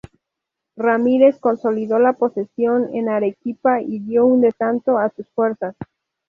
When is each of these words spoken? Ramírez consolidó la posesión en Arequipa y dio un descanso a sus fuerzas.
Ramírez 0.77 1.37
consolidó 1.39 1.99
la 1.99 2.13
posesión 2.13 2.89
en 2.95 3.07
Arequipa 3.07 3.83
y 3.83 3.99
dio 3.99 4.25
un 4.25 4.41
descanso 4.41 4.97
a 4.97 5.09
sus 5.11 5.29
fuerzas. 5.35 5.75